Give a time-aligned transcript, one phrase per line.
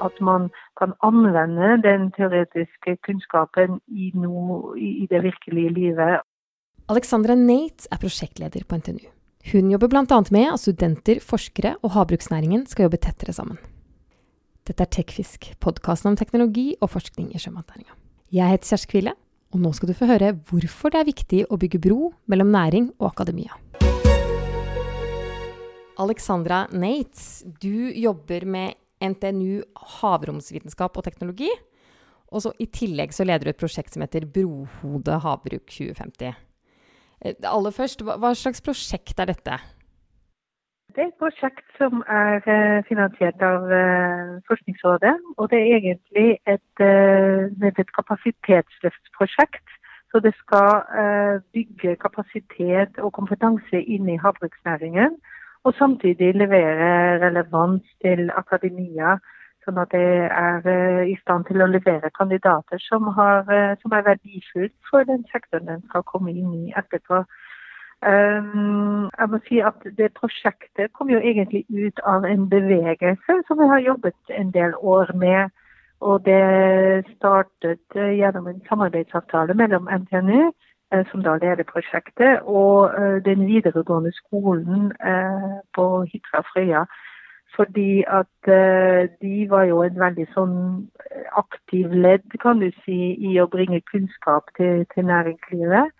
[0.00, 0.48] at man
[0.80, 6.26] kan anvende den teoretiske kunnskapen i, noe, i det virkelige livet.
[6.90, 9.06] Alexandra Nate er prosjektleder på NTNU.
[9.52, 10.20] Hun jobber bl.a.
[10.34, 13.60] med at studenter, forskere og havbruksnæringen skal jobbe tettere sammen.
[14.68, 17.96] Dette er Tekfisk, podkasten om teknologi og forskning i sjømatnæringa.
[18.30, 19.14] Jeg heter Kjersti Kvile,
[19.50, 22.92] og nå skal du få høre hvorfor det er viktig å bygge bro mellom næring
[23.00, 23.56] og akademia.
[26.00, 29.62] Alexandra Nates, du jobber med NTNU
[30.00, 31.50] havromsvitenskap og teknologi.
[32.30, 36.38] Og så I tillegg så leder du et prosjekt som heter Brohode havbruk 2050.
[37.24, 39.58] Eh, aller først, hva slags prosjekt er dette?
[40.94, 45.16] Det er et prosjekt som er eh, finansiert av eh, Forskningsrådet.
[45.36, 46.86] Og det er egentlig et,
[47.82, 49.76] et kapasitetsløftprosjekt.
[50.10, 55.14] Så det skal bygge kapasitet og kompetanse inn i havbruksnæringen.
[55.64, 59.18] Og samtidig levere relevans til akademia
[59.64, 60.00] Sånn at det
[60.32, 65.04] er eh, i stand til å levere kandidater som, har, eh, som er verdifullt for
[65.04, 67.24] den sektoren den skal komme inn i etterpå.
[68.00, 73.60] Um, jeg må si at Det prosjektet kom jo egentlig ut av en bevegelse som
[73.60, 75.52] vi har jobbet en del år med.
[76.00, 80.48] Og Det startet uh, gjennom en samarbeidsavtale mellom NTNU,
[81.10, 84.90] som da leder prosjektet, og uh, den videregående skolen
[85.74, 86.84] på Hitra Frøya
[87.56, 88.48] fordi at
[89.22, 90.52] de var jo en veldig sånn
[91.02, 95.90] eh, aktiv ledd, kan du si, i å bringe kunnskap til, til næringslivet.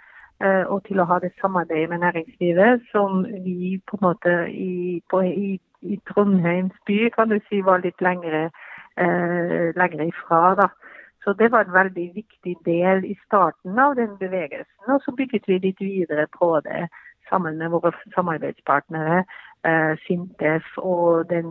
[0.71, 5.21] Og til å ha det samarbeidet med næringslivet som vi på en måte i, på,
[5.27, 8.51] i, i Trondheims by kan du si var litt lengre,
[8.97, 10.55] eh, lengre ifra.
[10.61, 10.69] da.
[11.25, 14.89] Så det var en veldig viktig del i starten av den bevegelsen.
[14.89, 16.89] Og så bygget vi litt videre på det
[17.29, 19.25] sammen med våre samarbeidspartnere.
[19.69, 21.51] Eh, Sintef og den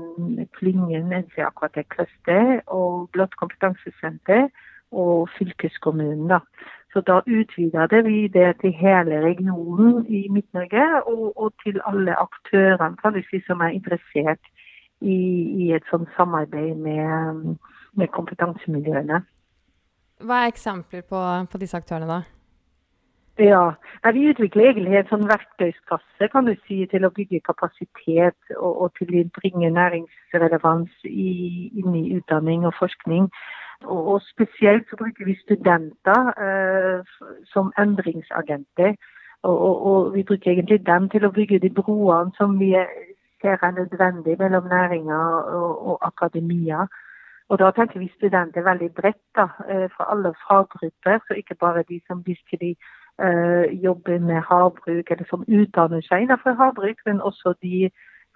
[0.58, 4.50] klyngen NCAKT Cluster og Blått kompetansesenter
[4.92, 6.28] og fylkeskommunen.
[6.28, 6.40] da.
[6.94, 13.24] Så da utvida vi det til hele regionen i Midt-Norge og, og, til alle aktørene
[13.30, 14.42] si, som er interessert
[15.02, 15.20] i,
[15.64, 17.58] i et sånt samarbeid med,
[17.94, 19.22] med kompetansemiljøene.
[20.20, 21.20] Hva er eksempler på,
[21.52, 22.22] på disse aktørene, da?
[23.40, 23.76] Ja,
[24.14, 28.90] Vi utvikler egentlig en sånn verktøyskasse kan du si, til å bygge kapasitet og, og
[29.00, 33.30] til å bringe næringsrelevans i, inn i utdanning og forskning.
[33.86, 37.16] Og, og Spesielt så bruker vi studenter eh,
[37.54, 38.98] som endringsagenter.
[39.48, 42.74] Og, og, vi bruker egentlig dem til å bygge de broene som vi
[43.40, 46.90] ser er nødvendig mellom næringer og, akademia.
[47.50, 51.84] Og Da tenker vi studenter veldig bredt, da, eh, fra alle faggrupper, så ikke bare
[51.90, 52.78] de som virkelig
[53.24, 57.90] uh, jobber med havbruk, eller som utdanner seg innenfor havbruk, men også de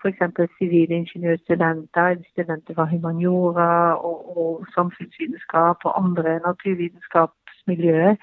[0.03, 0.50] f.eks.
[0.57, 8.16] sivilingeniørstudenter, studenter fra humaniora og, og, samfunnsvitenskap og andre naturvitenskapsmiljøer.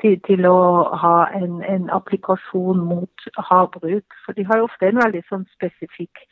[0.00, 0.58] Til, til å
[1.02, 4.16] ha en, en, applikasjon mot havbruk.
[4.24, 6.24] For de har ofte en veldig sånn spesifikk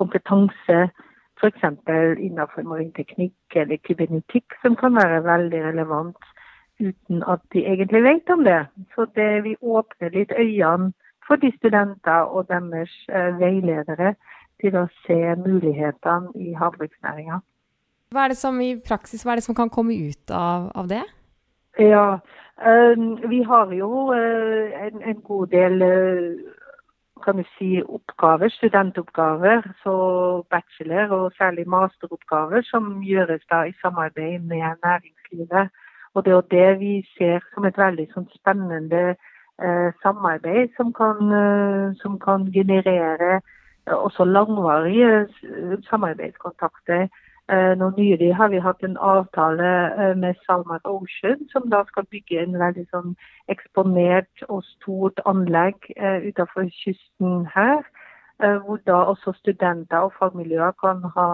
[0.00, 0.78] kompetanse,
[1.38, 1.64] f.eks.
[2.18, 6.30] innenfor marinteknikk eller kybernetikk, som kan være veldig relevant
[6.80, 8.66] uten at de egentlig vet om det.
[8.94, 10.92] Så det, vi åpner litt øynene
[11.26, 14.14] for de studenter og deres eh, veiledere
[14.62, 17.40] til å se mulighetene i havbruksnæringa.
[18.08, 20.88] Hva er det som i praksis, hva er det som kan komme ut av, av
[20.88, 21.02] det?
[21.78, 22.18] Ja,
[22.64, 26.56] um, vi har jo uh, en, en, god del uh,
[27.24, 29.94] kan du si, oppgaver, studentoppgaver, så
[30.50, 35.70] bachelor- og særlig masteroppgaver, som gjøres da i samarbeid med næringslivet.
[36.14, 39.02] Og det er jo det vi ser som et veldig sånn spennende
[39.62, 43.40] eh, samarbeid som kan, eh, som kan generere
[43.86, 45.26] eh, også langvarige
[45.90, 47.08] samarbeidskontakter.
[47.48, 52.04] Eh, nå Nylig har vi hatt en avtale eh, med Salmar Ocean, som da skal
[52.10, 53.14] bygge en veldig sånn
[53.48, 57.80] eksponert og stort anlegg utenfor kysten her.
[58.38, 61.30] Hvor da også studenter og fagmiljøer kan ha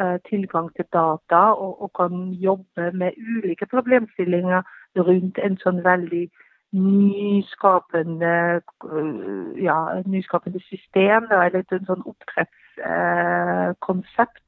[0.00, 4.62] Eh, tilgang til data og, og, kan jobbe med ulike problemstillinger
[4.96, 6.30] rundt en sånn veldig
[6.78, 8.62] nyskapende,
[8.94, 14.47] eh, ja, nyskapende system, eller et sånn oppdrettskonsept.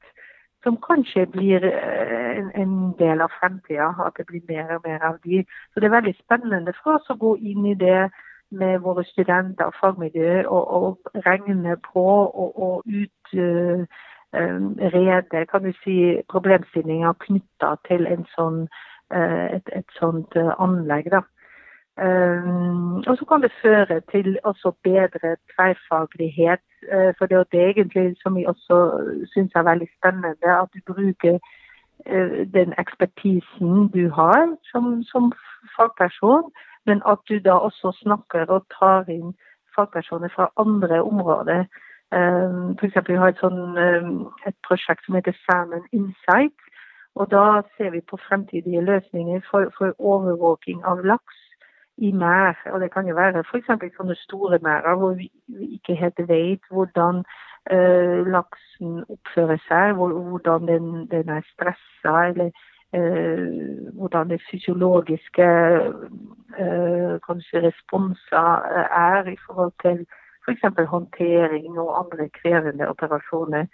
[0.61, 5.01] Eh, som kanskje blir eh, en, del av fremtida, at det blir mer og mer
[5.03, 5.45] av de.
[5.73, 8.09] Så Det er veldig spennende for oss å gå inn i det
[8.51, 13.85] med våre studenter og fagmiljø og, og regne på og, og ut uh,
[14.33, 14.59] Eh,
[14.95, 18.61] rede kan du si, problemstillinger knytta til sånn,
[19.11, 21.09] eh, et, et, sånt eh, anlegg.
[21.11, 21.21] da.
[23.07, 26.63] Og så kan det føre til også bedre tverrfaglighet.
[27.17, 28.75] for det er egentlig som vi også
[29.33, 31.39] syns er veldig spennende, at du bruker
[32.57, 35.33] den ekspertisen du har som, som,
[35.75, 36.51] fagperson,
[36.85, 39.35] men at du da også snakker og tar inn
[39.75, 41.63] fagpersoner fra andre områder.
[42.79, 42.97] F.eks.
[43.07, 43.77] vi har et, sånn,
[44.47, 46.57] et prosjekt som heter Salmon Insight.
[47.15, 51.40] Og da ser vi på fremtidige løsninger for, for overvåking av laks
[52.01, 52.57] i mær.
[52.73, 53.69] Og det kan jo være f.eks.
[53.97, 55.29] sånne store merder hvor vi,
[55.77, 57.23] ikke helt vet hvordan
[57.73, 62.49] uh, laksen oppfører seg, hvor, hvordan den, den, er stressa, eller
[62.97, 65.51] uh, hvordan det fysiologiske
[66.57, 68.51] uh, kanskje responser
[69.11, 70.05] er i forhold til
[70.45, 70.65] f.eks.
[70.95, 73.65] håndtering og andre krevende operasjoner.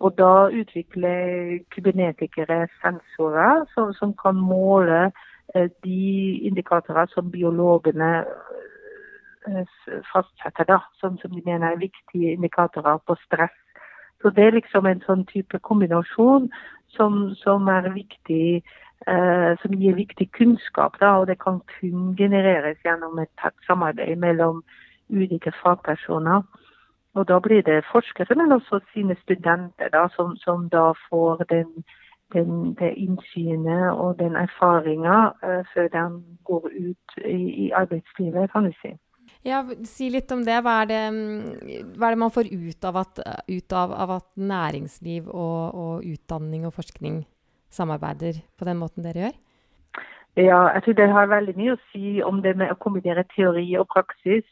[0.00, 5.10] Og da utvikler kybernetikere sensorer som, som kan måle
[5.54, 8.24] de indikatorer som biologene
[9.46, 9.76] eh,
[10.12, 13.54] fastsetter, da, som, som de mener er viktige indikatorer på stress.
[14.22, 16.48] Så Det er liksom en sånn type kombinasjon
[16.96, 18.62] som, som er viktig,
[19.06, 20.96] eh, som gir viktig kunnskap.
[21.00, 24.62] Da, og det kan kun genereres gjennom et tett samarbeid mellom
[25.12, 26.42] ulike fagpersoner.
[27.16, 31.84] Og Da blir det forskere, men også sine studenter, da, som, som da får den
[32.34, 36.04] den, det innsynet og den erfaringa uh, før de
[36.44, 38.94] går ut i, i, arbeidslivet, kan du si.
[39.46, 40.58] Ja, Si litt om det.
[40.64, 41.00] Hva er det,
[41.94, 46.06] hva er det man får ut av at, ut av, av at næringsliv og, og,
[46.06, 47.22] utdanning og forskning
[47.70, 49.36] samarbeider på den måten dere gjør?
[50.36, 53.68] Ja, jeg tror det har veldig mye å si om det med å kombinere teori
[53.80, 54.44] og praksis.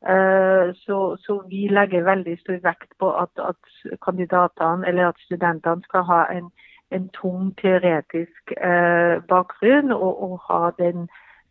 [0.00, 5.84] Uh, så, så, vi legger veldig stor vekt på at, at kandidatene eller at studentene
[5.84, 6.48] skal ha en
[6.90, 11.08] en tung teoretisk eh, bakgrunn og, og ha den,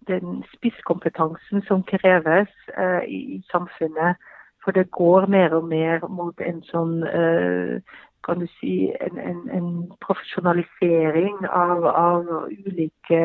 [0.07, 4.15] den, spisskompetansen som kreves eh, i, i, samfunnet.
[4.63, 7.79] For det går mer og mer mot en sånn eh,
[8.27, 9.69] kan du si, en, en, en
[10.03, 13.21] profesjonalisering av, av ulike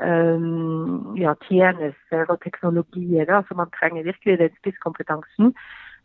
[0.00, 3.28] um, ja, tjenester og teknologier.
[3.28, 5.52] Da, man trenger virkelig den spisskompetansen.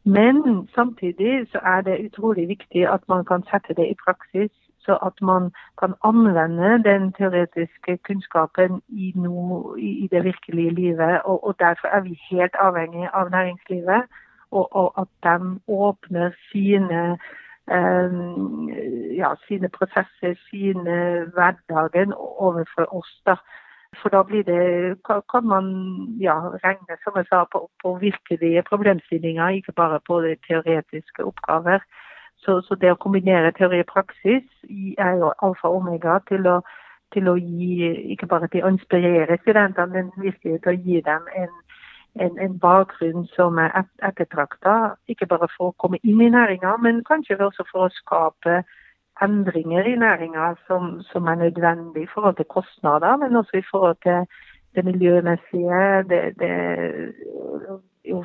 [0.04, 4.52] Men samtidig så er det utrolig viktig at man kan sette det i praksis
[4.86, 11.22] så at man kan anvende den teoretiske kunnskapen i, noe, i det virkelige livet.
[11.26, 14.04] Og, og, Derfor er vi helt avhengig av næringslivet,
[14.52, 17.18] og, og at de åpner sine
[17.72, 18.70] um,
[19.18, 23.22] ja, sine prosesser, sine hverdagen overfor oss.
[23.26, 23.36] da.
[24.02, 24.98] For da blir det,
[25.32, 25.66] kan man
[26.20, 26.36] ja,
[26.66, 31.80] regne som jeg sa, på, på virkelige problemstillinger, ikke bare på de teoretiske oppgaver.
[32.44, 34.44] Så, så, det å kombinere teori og praksis
[35.00, 36.58] er jo alfa og omega til å,
[37.16, 41.30] til å gi, ikke bare til å inspirere studentene, men virkelig til å gi dem
[41.40, 41.54] en,
[42.26, 44.96] en, en bakgrunn som er et, ettertrakta.
[45.08, 48.64] Ikke bare for å komme inn i næringa, men kanskje også for å skape
[49.22, 54.00] endringer i næringa som, som, er nødvendig i forhold til kostnader, men også i forhold
[54.04, 54.26] til
[54.76, 56.54] det miljømessige, det, det,
[58.10, 58.24] jo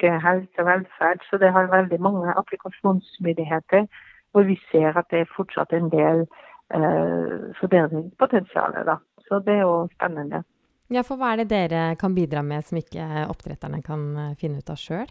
[0.00, 1.20] for fisk helse og velferd.
[1.30, 3.86] Så det har veldig mange applikasjonsmuligheter
[4.32, 6.26] hvor vi ser at det er fortsatt en del
[6.74, 8.98] eh, forbedringspotensial.
[9.28, 10.42] Så det er jo spennende.
[10.90, 14.58] Ja, for hva er det dere kan bidra med som ikke oppdretterne kan eh, finne
[14.58, 15.06] ut av sjøl?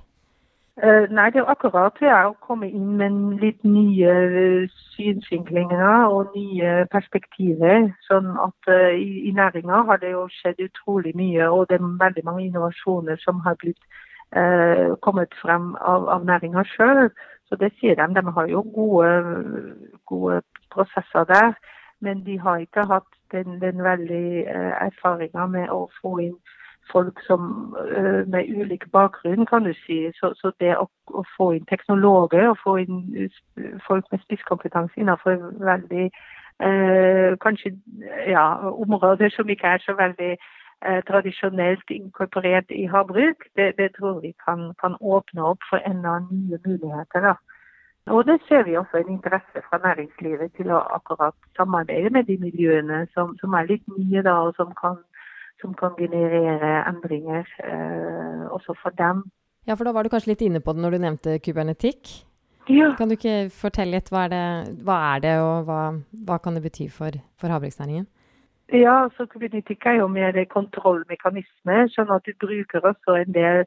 [0.81, 6.07] Uh, nei, det er jo akkurat det å komme inn med litt nye uh, synsvinklinger
[6.09, 7.91] og nye perspektiver.
[8.07, 11.85] Sånn at uh, i, i næringa har det jo skjedd utrolig mye, og det er
[12.01, 13.85] veldig mange innovasjoner som har blitt
[14.35, 17.09] eh, kommet frem av, av næringa sjøl.
[17.49, 18.07] Så det sier de.
[18.15, 19.11] De har jo gode,
[20.05, 20.41] gode,
[20.73, 21.53] prosesser der.
[22.01, 26.37] Men de har ikke hatt den, den veldig eh, erfaringa med å få inn
[26.91, 30.11] folk som, eh, med ulik bakgrunn, kan du si.
[30.19, 33.29] Så, så det å, å, få inn teknologer og få inn
[33.87, 36.09] folk med spisskompetanse innenfor veldig
[36.59, 37.75] eh, kanskje
[38.27, 40.35] ja, områder som ikke er så veldig
[41.07, 46.59] tradisjonelt inkorporert i havbruk, det, det tror vi kan, kan, åpne opp for enda nye
[46.65, 47.27] muligheter.
[47.29, 47.35] Da.
[48.11, 52.35] Og det ser vi også en interesse fra næringslivet til å akkurat samarbeide med de
[52.41, 54.99] miljøene som, som er litt nye, da, og som kan,
[55.63, 59.23] som kan generere endringer eh, også for dem.
[59.67, 62.11] Ja, for da var du kanskje litt inne på det når du nevnte kybernetikk.
[62.71, 62.91] Ja.
[62.99, 64.43] Kan du ikke fortelle litt hva er det,
[64.83, 65.79] hva er det og hva,
[66.27, 68.07] hva kan det bety for, for havbruksnæringen?
[68.73, 71.75] Ja, så kybernetikk er jo mer kontrollmekanisme.
[71.93, 73.59] Sånn at du bruker også en del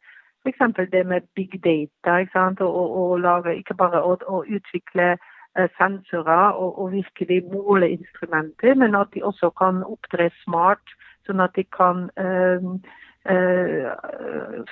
[0.43, 0.91] F.eks.
[0.91, 2.19] det med big data.
[2.19, 7.45] ikke sant, og, og lage, Ikke bare å, å utvikle uh, sensorer og, og, virkelig
[7.53, 10.97] måle instrumenter, men at de også kan opptre smart.
[11.27, 12.79] Sånn at de kan um,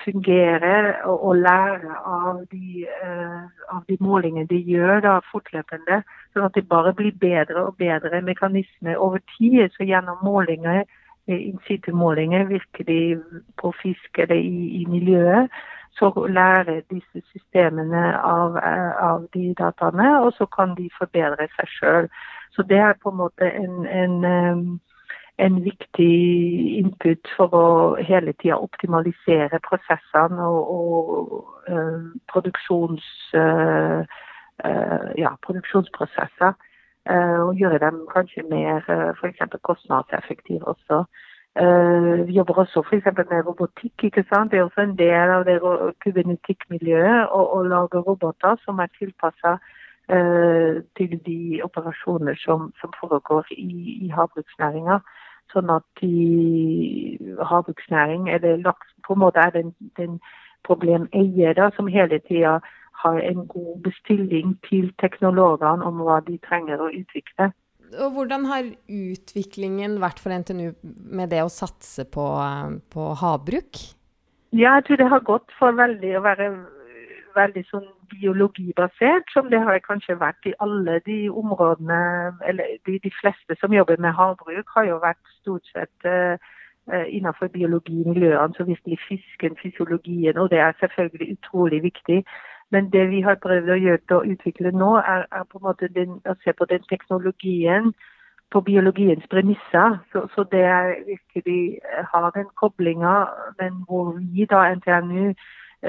[0.04, 2.84] fungere og, og, lære av de,
[3.74, 6.04] av de målingene de gjør da, fortløpende.
[6.32, 9.72] Sånn at det bare blir bedre og bedre mekanismer over tid.
[9.74, 10.84] Så gjennom målinger,
[11.26, 13.00] in virker de
[13.58, 15.50] på fisk eller i, i miljøet
[15.98, 18.56] så lærer disse systemene av,
[19.00, 22.08] av, de dataene, og så kan de forbedre seg sjøl.
[22.54, 24.16] Så det er på en måte en, en,
[25.36, 26.14] en viktig
[26.78, 27.66] input for å
[27.98, 34.06] hele tida optimalisere prosessene og, og uh, produksjons, uh,
[34.62, 36.54] uh, ja, produksjonsprosesser.
[37.44, 39.58] og gjøre dem kanskje mer uh, f.eks.
[39.62, 41.04] kostnadseffektive også.
[42.26, 43.04] Vi jobber også f.eks.
[43.30, 44.04] med robotikk.
[44.04, 44.50] ikke sant?
[44.50, 45.60] Det er også en del av det
[46.02, 49.58] kubernetikkmiljøet å lage roboter som er tilpassa
[50.98, 54.98] til de operasjoner som, som foregår i, i havbruksnæringa.
[55.54, 60.16] Sånn at de havbruksnæring eller laks på en måte er den, den
[60.66, 62.58] problemeier da, som hele tida
[63.04, 67.50] har en god bestilling til teknologene om hva de trenger å utvikle.
[68.00, 70.72] Og hvordan har utviklingen vært for NTNU
[71.14, 72.24] med det å satse på,
[72.90, 73.82] på havbruk?
[74.54, 76.48] Ja, jeg tror det har gått for veldig å være
[77.34, 82.00] veldig sånn biologibasert, som det har kanskje vært i alle de områdene
[82.48, 86.36] Eller de, de fleste som jobber med havbruk, har jo vært stort sett uh,
[87.08, 92.24] innenfor biologimiljøene, så virkelig fisken, fysiologien, og det er selvfølgelig utrolig viktig.
[92.70, 95.88] Men det vi har prøvd å gjøre å utvikle nå, er, er på en måte
[95.88, 97.92] den, å se på den teknologien
[98.52, 99.98] på biologiens premisser.
[100.12, 103.14] Så, så det er virkelig eh, har den koblinga,
[103.60, 105.34] men hvor vi da NTNU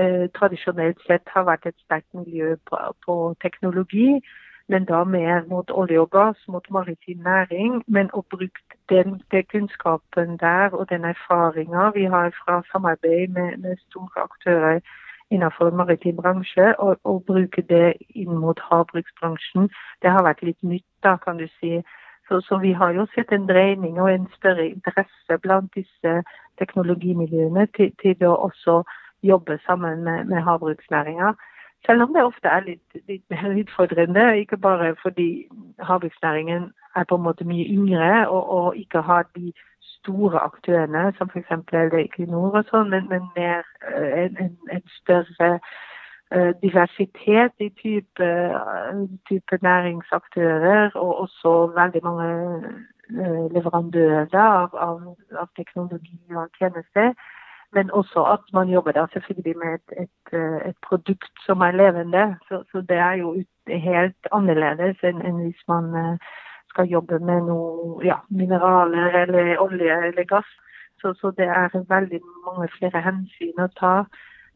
[0.01, 4.21] eh, tradisjonelt sett har vært et sterkt miljø på, på, teknologi.
[4.67, 7.83] Men da mer mot olje og gass, mot maritim næring.
[7.87, 13.59] Men å bruke den, den, kunnskapen der og den erfaringa vi har fra samarbeid med,
[13.61, 14.79] med store aktører
[15.29, 19.69] innenfor maritim bransje, og, og, bruke det inn mot havbruksbransjen.
[20.01, 21.79] Det har vært litt nytt, da, kan du si.
[22.27, 26.13] Så, så, vi har jo sett en dreining og en større interesse blant disse
[26.57, 28.81] teknologimiljøene til, til å også
[29.27, 31.33] jobbe sammen med, med havbruksnæringa.
[31.85, 35.47] Selv om det ofte er litt, litt, mer utfordrende, ikke bare fordi
[35.79, 39.53] havbruksnæringen er på en måte mye yngre og, og ikke har de
[40.05, 41.51] store aktørene, som f.eks.
[42.05, 45.49] Equinor og sånn, men, men, mer eh, en, en, en større
[46.35, 48.29] uh, diversitet i type,
[49.29, 52.29] type, næringsaktører, og også veldig mange
[53.17, 55.01] uh, leverandører av, av,
[55.41, 57.13] av, teknologi og tjenester.
[57.75, 60.39] Men også at man jobber da selvfølgelig med et, et,
[60.69, 62.25] et produkt som er levende.
[62.47, 63.35] Så, så, det er jo
[63.67, 66.37] helt annerledes enn, enn hvis man uh,
[66.71, 70.47] skal jobbe med noe ja, mineraler eller olje eller gass.
[71.01, 73.97] Så, så, det er veldig mange flere hensyn å ta.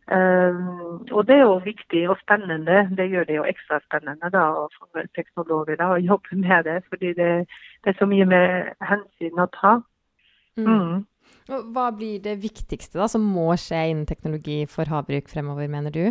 [0.09, 2.87] Um, og det er jo viktig og spennende.
[2.97, 4.47] Det gjør det jo ekstra spennende da,
[4.79, 6.79] for teknologer da, å jobbe med det.
[6.89, 7.29] Fordi det,
[7.83, 9.75] det, er så mye mer hensyn å ta.
[10.57, 11.05] Mm.
[11.49, 16.03] Hva blir det viktigste da, som må skje innen teknologi for havbruk fremover, mener du?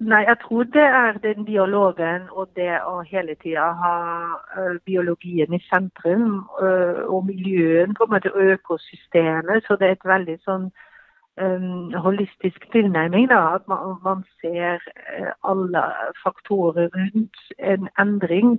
[0.00, 3.96] Nei, jeg tror det er den dialogen og det å hele tida ha
[4.88, 6.46] biologien i sentrum.
[7.12, 9.66] Og miljøen, på en måte økosystemet.
[9.66, 10.70] Så det er et veldig sånn
[11.36, 13.28] um, holistisk tilnærming.
[13.28, 14.80] da, At man, man ser
[15.44, 15.84] alle
[16.24, 18.56] faktorer rundt en endring.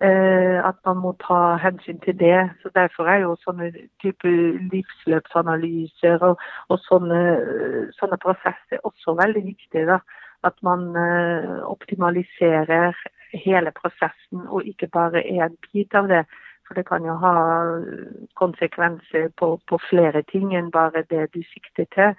[0.00, 2.50] At man må ta hensyn til det.
[2.62, 3.70] så Derfor er jo sånne
[4.02, 4.28] type
[4.72, 7.20] livsløpsanalyser og, og sånne,
[7.98, 9.86] sånne prosesser også veldig viktige.
[9.86, 10.00] da
[10.44, 12.96] at man eh, optimaliserer
[13.46, 16.24] hele prosessen og ikke bare én bit av det.
[16.66, 17.34] For det kan jo ha
[18.40, 22.14] konsekvenser på, på flere ting enn bare det du sikter til.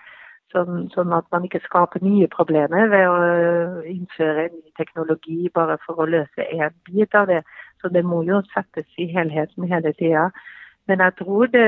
[0.56, 3.16] Sånn, sånn, at man ikke skaper nye problemer ved å
[3.92, 7.42] innføre ny teknologi bare for å løse én bit av det.
[7.82, 10.30] Så det må jo settes i helheten hele tida.
[10.88, 11.68] Men jeg tror det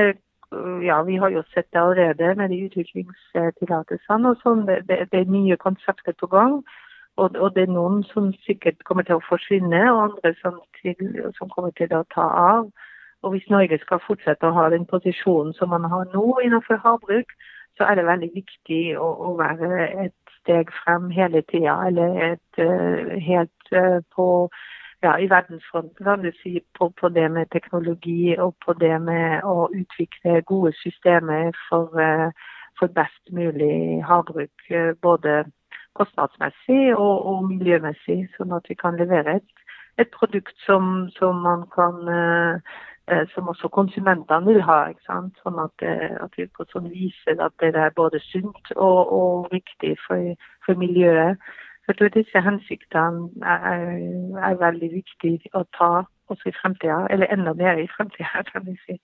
[0.82, 4.28] ja, vi har jo sett det allerede med de utviklingstillatelsene.
[4.30, 4.64] og sånn.
[4.66, 6.62] Det, det, det, er nye konsepter på gang.
[7.20, 10.96] Og, og, det er noen som sikkert kommer til å forsvinne, og andre som, til,
[11.36, 12.70] som, kommer til å ta av.
[13.22, 17.34] Og Hvis Norge skal fortsette å ha den posisjonen som man har nå innenfor havbruk,
[17.78, 22.60] så er det veldig viktig å, å være et steg frem hele tida, eller et,
[22.60, 24.26] uh, helt uh, på
[25.02, 29.46] ja, i verdensfronten, kan du si, på, på, det med teknologi og på det med
[29.46, 34.66] å utvikle gode systemer for, uh, for best mulig havbruk.
[35.02, 35.44] Både
[35.98, 39.64] kostnadsmessig og, og, miljømessig, sånn at vi kan levere et,
[40.02, 42.76] et produkt som, som man kan eh,
[43.34, 44.78] som også konsumentene vil ha.
[44.90, 45.38] ikke sant?
[45.44, 49.48] Sånn at, eh, at vi på sånn viser at det er både sunt og, og
[49.52, 50.34] viktig for,
[50.66, 51.40] for miljøet.
[51.84, 53.84] Så jeg tror disse hensiktene er,
[54.50, 55.92] er veldig viktig å ta
[56.28, 58.98] også i fremtida, eller enda mer i fremtida, kan vi si.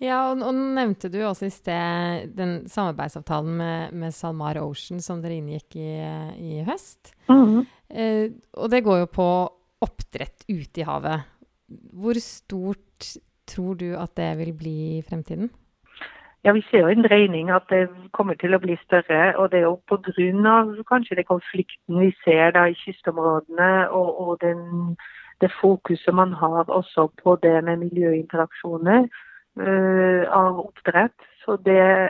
[0.00, 5.20] Ja, og, og nevnte du også i sted den samarbeidsavtalen med, med SalMar Ocean som
[5.20, 5.90] dere inngikk i,
[6.40, 7.12] i høst.
[7.28, 7.66] Mm -hmm.
[7.88, 9.28] eh, og det går jo på
[9.80, 11.20] oppdrett ute i havet.
[11.92, 13.16] Hvor stort
[13.52, 15.50] tror du at det vil bli i fremtiden?
[16.44, 19.36] Ja, Vi ser jo en dreining at det kommer til å bli større.
[19.36, 20.84] og Det er jo pga.
[20.88, 24.96] kanskje den konflikten vi ser da i kystområdene og, og den,
[25.40, 29.08] det fokuset man har også på det med miljøinteraksjoner
[29.60, 31.18] uh, av oppdrett.
[31.44, 32.08] Så det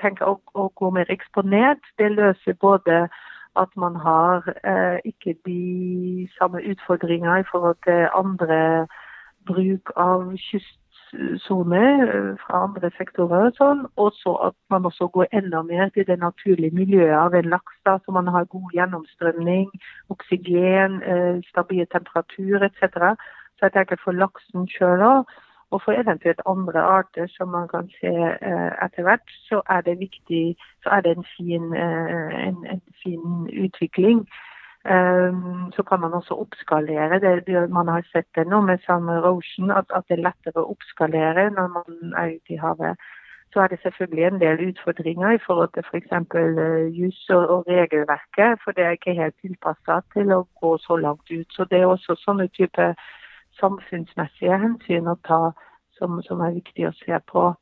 [0.00, 3.08] tenker jeg å, å, gå mer eksponert, det løser både
[3.56, 8.86] at man har uh, ikke de samme utfordringer i forhold til andre
[9.48, 13.50] bruk av kystsoner uh, fra andre sektorer.
[13.50, 17.34] og sånn, Og så at man også går enda mer til det naturlige miljøet av
[17.34, 17.78] en laks.
[17.84, 19.70] da, Så man har god gjennomstrømning,
[20.10, 21.00] oksygen,
[21.48, 23.16] stabil temperatur etc.
[23.56, 25.24] Så jeg tenker for laksen sjøl òg
[25.72, 28.12] og for eventuelt andre arter som man kan se
[28.48, 32.82] eh, etter hvert, så er det viktig, så er det en fin, eh, en, en
[33.02, 33.24] fin
[33.64, 34.26] utvikling.
[34.84, 37.20] Um, så kan man også oppskalere.
[37.20, 40.72] Det, man har sett det nå med Summer Ocean, at, at, det er lettere å
[40.74, 42.98] oppskalere når man er ute i havet.
[43.52, 46.10] Så er det selvfølgelig en del utfordringer i forhold til f.eks.
[46.32, 50.96] For juss og, og, regelverket, for det er ikke helt tilpassa til å gå så
[50.96, 51.46] langt ut.
[51.54, 52.94] Så det er også sånne type
[53.60, 55.42] samfunnsmessige hensyn å ta
[55.98, 57.52] som, som er viktig å se på.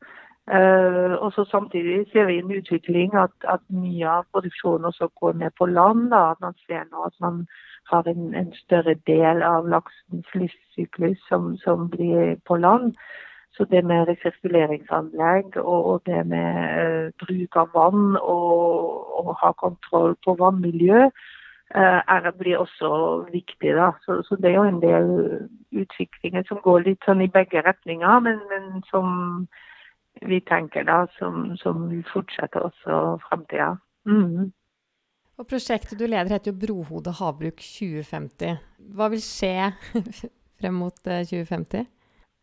[0.50, 5.32] Uh, og så Samtidig ser vi en utvikling at, at, mye av produksjonen også går
[5.32, 6.10] ned på land.
[6.10, 6.30] Da.
[6.30, 7.44] At man ser nå at man
[7.90, 12.96] har en, en større del av laksens livssyklus som, som, blir på land.
[13.54, 16.50] Så det med resirkuleringsanlegg og, og det med
[16.82, 21.06] uh, bruk av vann og, å ha kontroll på vannmiljø,
[21.78, 22.92] uh, er, blir også
[23.30, 23.74] viktig.
[23.78, 23.92] da.
[24.02, 25.10] Så, så, det er jo en del
[25.86, 29.46] utviklinger som går litt sånn i begge retninger, men, men som
[30.26, 33.74] vi tenker da, som, som vil fortsette også framtida.
[34.08, 34.50] Mm.
[35.40, 38.60] Og prosjektet du leder heter jo Brohode havbruk 2050.
[38.96, 39.70] Hva vil skje
[40.60, 41.80] frem mot 2050?
[41.80, 41.88] Eh,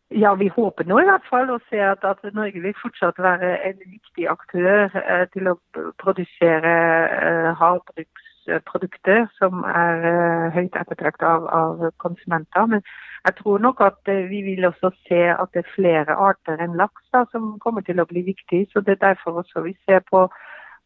[0.09, 3.57] ja, vi håper nå i hvert fall å se at, at Norge vil fortsatt være
[3.67, 5.57] en viktig aktør eh, til å
[5.99, 6.75] produsere
[7.17, 12.71] eh, havbruksprodukter som er eh, høyt ettertraktet av, av, konsumenter.
[12.71, 12.85] Men
[13.27, 16.77] jeg tror nok at uh, vi vil også se at det er flere arter enn
[16.79, 18.67] laks da, som kommer til å bli viktig.
[18.71, 20.27] Så det er derfor også vi ser på,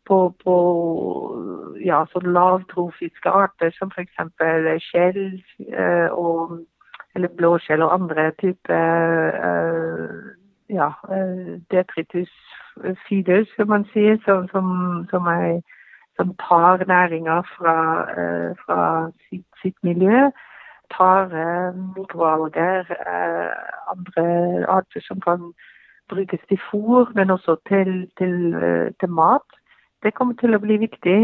[0.10, 0.56] på, på
[1.86, 4.18] ja, sånn lavtrofiske arter som f.eks.
[4.90, 5.24] skjell
[5.78, 6.60] uh, og
[7.16, 8.86] eller blåskjell og andre typer
[10.72, 10.86] ja,
[11.74, 12.32] detritus
[13.04, 14.70] feeders, som man sier, som, som,
[15.12, 15.60] som er
[16.22, 17.78] som tar næringa fra,
[18.22, 20.30] eh, fra sitt, sitt, miljø.
[20.98, 23.52] Tar eh, mikroalger, eh,
[23.94, 24.26] andre
[24.68, 25.54] arter som kan
[26.10, 28.36] brukes til fôr, men også til, til,
[29.00, 29.48] til mat.
[30.04, 31.20] Det kommer til å bli viktig.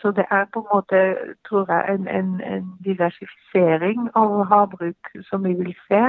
[0.00, 1.00] Så det er på en måte,
[1.48, 6.04] tror jeg, en, en, en diversifisering av havbruk som vi vil se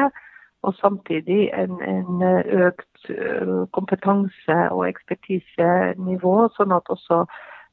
[0.62, 2.24] og samtidig en, en,
[2.68, 3.12] økt
[3.74, 7.24] kompetanse- og ekspertisenivå, sånn at også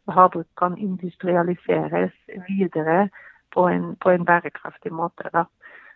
[0.08, 2.14] havbruk kan industrialiseres
[2.48, 3.08] videre
[3.54, 5.30] på en, på en bærekraftig måte.
[5.32, 5.44] Da.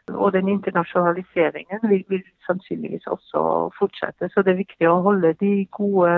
[0.09, 4.29] Og den internasjonaliseringen vil, vil, sannsynligvis også fortsette.
[4.29, 6.13] Så det er viktig å holde de gode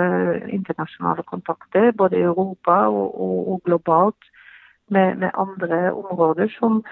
[0.49, 4.31] internasjonale kontakter, både i Europa og, og, og globalt,
[4.89, 6.83] med, med, andre områder som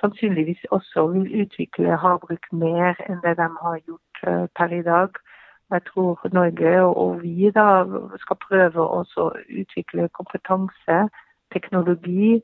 [0.00, 5.18] sannsynligvis også vil utvikle havbruk mer enn det de har gjort uh, per i dag.
[5.70, 7.84] Jeg tror Norge og vi da
[8.22, 9.02] skal prøve å
[9.62, 10.98] utvikle kompetanse,
[11.54, 12.40] teknologi,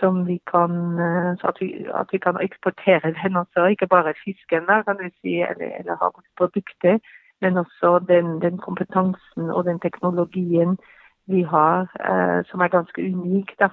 [0.00, 0.72] som vi kan,
[1.06, 1.68] eh, at vi,
[2.00, 3.66] at vi kan eksportere den også.
[3.66, 6.98] Ikke bare fisken, da, kan vi si, eller, eller havbruksprodukter,
[7.40, 10.78] men også den, den, kompetansen og den teknologien
[11.26, 11.78] vi har,
[12.10, 13.50] eh, som er ganske unik.
[13.60, 13.68] da.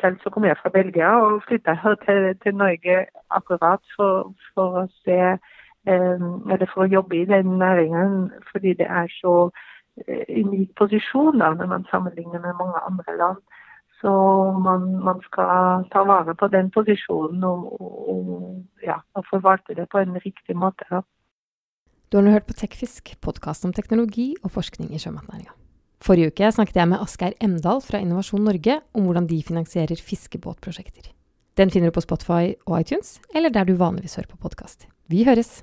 [0.00, 4.82] Selv så kommer jeg fra Belgia og flytta her til, til Norge akkurat for, for
[4.82, 5.20] å se
[5.90, 9.50] eh, eller for å jobbe i den næringen, fordi det er så
[10.08, 13.42] eh, unik posisjon da, når man sammenligner med mange andre land.
[14.02, 14.12] Så
[14.58, 18.30] man, man skal ta vare på den posisjonen og, og,
[18.82, 20.86] ja, og forvalte det på en riktig måte.
[20.90, 21.04] Da.
[22.10, 25.54] Du har nå hørt på Tekfisk, podkast om teknologi og forskning i sjømatnæringa.
[26.02, 31.12] Forrige uke snakket jeg med Asgeir Emdal fra Innovasjon Norge om hvordan de finansierer fiskebåtprosjekter.
[31.56, 34.88] Den finner du på Spotify og iTunes, eller der du vanligvis hører på podkast.
[35.06, 35.60] Vi høres!